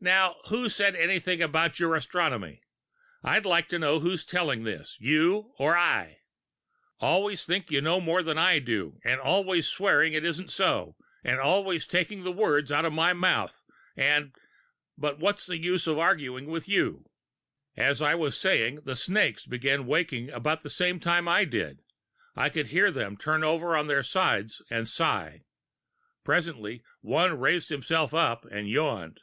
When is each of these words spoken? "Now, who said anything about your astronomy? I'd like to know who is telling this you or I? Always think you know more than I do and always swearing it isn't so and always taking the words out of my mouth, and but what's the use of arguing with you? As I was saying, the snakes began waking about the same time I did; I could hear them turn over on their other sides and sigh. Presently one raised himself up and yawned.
"Now, 0.00 0.36
who 0.48 0.70
said 0.70 0.96
anything 0.96 1.42
about 1.42 1.78
your 1.78 1.94
astronomy? 1.94 2.62
I'd 3.22 3.44
like 3.44 3.68
to 3.68 3.78
know 3.78 4.00
who 4.00 4.12
is 4.12 4.24
telling 4.24 4.62
this 4.64 4.96
you 4.98 5.52
or 5.58 5.76
I? 5.76 6.20
Always 7.00 7.44
think 7.44 7.70
you 7.70 7.82
know 7.82 8.00
more 8.00 8.22
than 8.22 8.38
I 8.38 8.60
do 8.60 8.98
and 9.04 9.20
always 9.20 9.68
swearing 9.68 10.14
it 10.14 10.24
isn't 10.24 10.50
so 10.50 10.96
and 11.22 11.38
always 11.38 11.86
taking 11.86 12.22
the 12.24 12.32
words 12.32 12.72
out 12.72 12.86
of 12.86 12.94
my 12.94 13.12
mouth, 13.12 13.62
and 13.94 14.34
but 14.96 15.18
what's 15.18 15.44
the 15.44 15.58
use 15.58 15.86
of 15.86 15.98
arguing 15.98 16.46
with 16.46 16.66
you? 16.66 17.04
As 17.76 18.00
I 18.00 18.14
was 18.14 18.38
saying, 18.40 18.84
the 18.86 18.96
snakes 18.96 19.44
began 19.44 19.86
waking 19.86 20.30
about 20.30 20.62
the 20.62 20.70
same 20.70 20.98
time 20.98 21.28
I 21.28 21.44
did; 21.44 21.80
I 22.34 22.48
could 22.48 22.68
hear 22.68 22.90
them 22.90 23.18
turn 23.18 23.44
over 23.44 23.76
on 23.76 23.86
their 23.86 23.98
other 23.98 24.02
sides 24.02 24.62
and 24.70 24.88
sigh. 24.88 25.42
Presently 26.24 26.82
one 27.02 27.38
raised 27.38 27.68
himself 27.68 28.14
up 28.14 28.46
and 28.46 28.66
yawned. 28.70 29.20